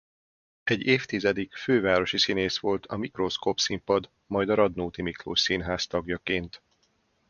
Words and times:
Egy 0.63 0.81
évtizedig 0.81 1.53
fővárosi 1.53 2.17
színész 2.17 2.57
volt 2.57 2.85
a 2.85 2.97
Mikroszkóp 2.97 3.59
Színpad 3.59 4.09
majd 4.27 4.49
a 4.49 4.53
Radnóti 4.53 5.01
Miklós 5.01 5.39
Színház 5.39 5.87
tagjaként. 5.87 6.61